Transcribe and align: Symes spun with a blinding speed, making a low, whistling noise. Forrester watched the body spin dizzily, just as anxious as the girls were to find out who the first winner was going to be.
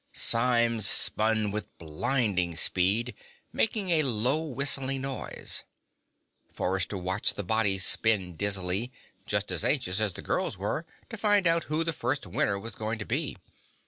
Symes 0.13 0.89
spun 0.89 1.51
with 1.51 1.65
a 1.65 1.69
blinding 1.85 2.55
speed, 2.55 3.13
making 3.53 3.91
a 3.91 4.01
low, 4.01 4.43
whistling 4.43 5.01
noise. 5.01 5.63
Forrester 6.51 6.97
watched 6.97 7.35
the 7.35 7.43
body 7.43 7.77
spin 7.77 8.35
dizzily, 8.35 8.91
just 9.27 9.51
as 9.51 9.63
anxious 9.63 9.99
as 9.99 10.13
the 10.13 10.23
girls 10.23 10.57
were 10.57 10.87
to 11.11 11.17
find 11.17 11.45
out 11.45 11.65
who 11.65 11.83
the 11.83 11.93
first 11.93 12.25
winner 12.25 12.57
was 12.57 12.73
going 12.73 12.97
to 12.97 13.05
be. 13.05 13.37